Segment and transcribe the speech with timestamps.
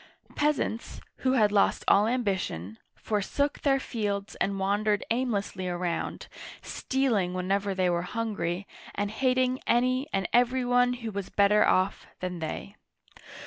[0.33, 6.25] Peasants, who had lost all ambition, forsook their fields and wandered aimlessly around,
[6.63, 12.07] stealing whenever they were hungry, and hating any and every one who was better off
[12.19, 12.75] than they.